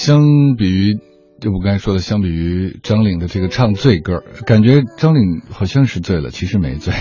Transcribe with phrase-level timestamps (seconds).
[0.00, 0.22] 相
[0.56, 0.98] 比于，
[1.42, 6.94] 就我刚才说的，相比于张岭的这个唱醉歌，感觉张岭好像是醉了，其实没醉。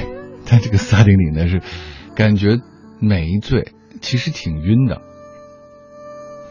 [0.46, 1.62] 但这个萨顶顶呢是
[2.14, 2.60] 感觉
[3.00, 3.72] 没醉，
[4.02, 5.02] 其实挺晕的。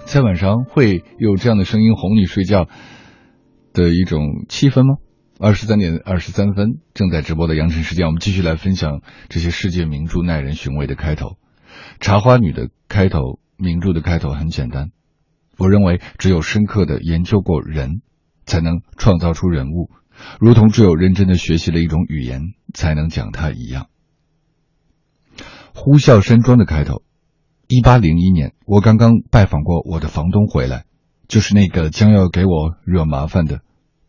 [0.06, 2.66] 在晚上会有这样的声音哄你睡觉
[3.74, 4.96] 的一种气氛吗？
[5.38, 11.26] 二十三点二十三分，正在直播的羊城时间，我们继续来分享这些世界名著耐人寻味的开头。
[12.00, 14.88] 《茶花女》的开头，名著的开头很简单。
[15.58, 18.00] 我认为，只有深刻的研究过人，
[18.46, 19.90] 才能创造出人物，
[20.38, 23.88] 如同只有认真的学习了一种语言，才能讲它一样。
[25.74, 27.02] 呼啸山庄的开头，
[27.66, 30.84] 一八零一年，我刚刚拜访过我的房东回来，
[31.26, 33.60] 就是那个将要给我惹麻烦的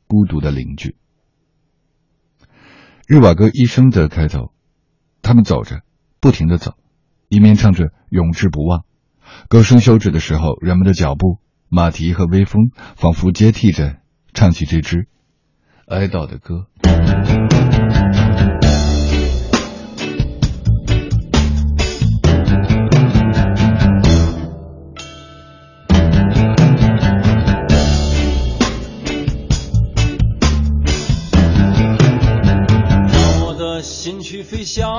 [0.07, 0.95] 孤独的邻居。
[3.07, 4.53] 日瓦戈医生的开头，
[5.23, 5.81] 他们走着，
[6.19, 6.75] 不停的走，
[7.27, 8.85] 一面唱着永志不忘。
[9.47, 13.95] 歌声休止的时候，人们的脚步、马蹄和微风仿佛接替着
[14.33, 15.07] 唱起这支
[15.87, 16.67] 哀悼的歌。
[33.11, 34.98] 让我的心去飞翔，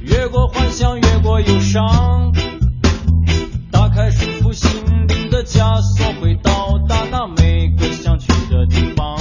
[0.00, 2.32] 越过幻想，越过忧伤，
[3.70, 4.70] 打开束缚心
[5.08, 9.16] 灵的枷锁，回到达那每个想去的地方。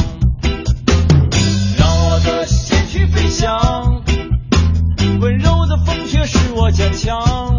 [1.78, 4.02] 让我的心去飞翔，
[5.20, 7.53] 温柔的风却使我坚强，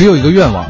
[0.00, 0.64] 只有一个愿望，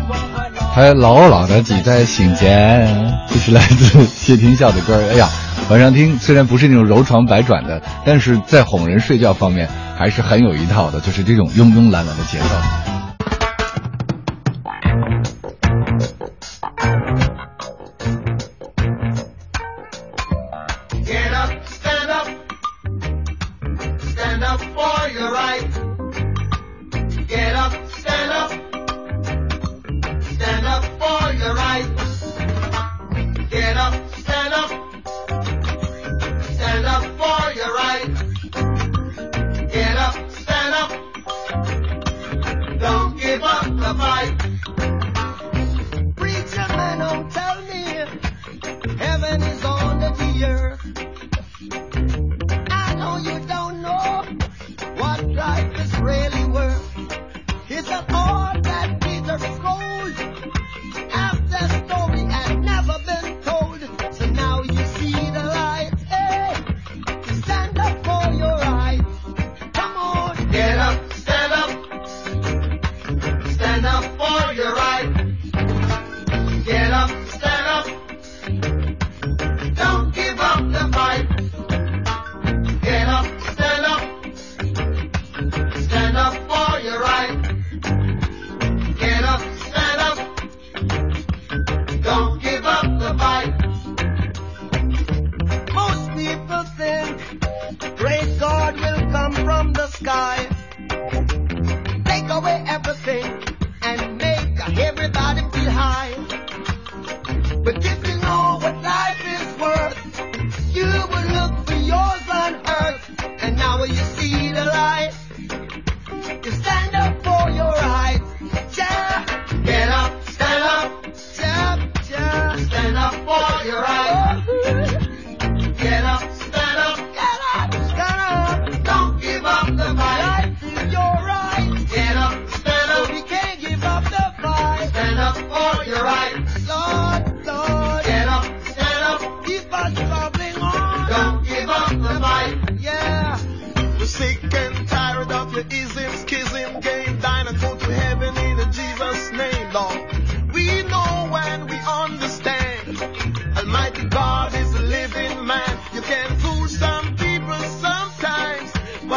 [0.74, 3.16] 还牢牢的挤在心间。
[3.28, 5.00] 这是来自谢天笑的歌。
[5.08, 5.28] 哎呀，
[5.70, 12.99] 晚上听虽然不是那种柔肠百转的，但是在哄人睡觉方面还是很有一套的，就是这种慵慵懒懒的节奏。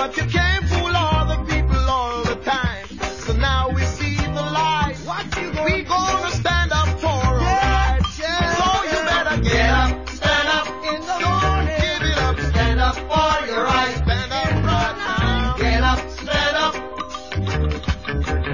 [0.03, 2.87] but you can't fool all the people all the time.
[3.25, 4.97] So now we see the light.
[5.05, 8.19] What you gonna we gonna stand up for our Yeah, rights.
[8.19, 8.55] yeah.
[8.59, 9.91] So you better get, Get up.
[9.91, 10.67] up, stand up.
[10.93, 11.81] In the Don't morning.
[11.81, 12.37] give it up.
[12.53, 13.99] Stand up for your rights.
[14.05, 15.57] Stand up right now.
[15.59, 16.75] Get up, stand up.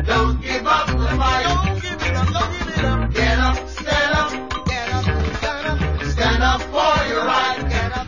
[0.07, 1.45] Don't give up the fight.
[1.45, 3.13] Don't give it up, don't give it up.
[3.15, 4.31] Get up, stand up.
[4.67, 5.05] Get up,
[5.41, 5.79] stand up.
[6.15, 7.61] Stand up for your right.
[7.69, 8.07] Get up.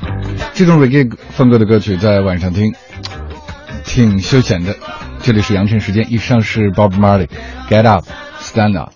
[0.55, 2.73] 这种 reggae 风格的歌曲在晚上听，
[3.94, 4.74] 挺休闲的。
[5.22, 8.94] 这里是羊城时间，以上是 Bob Marley，Get Up，Stand Up。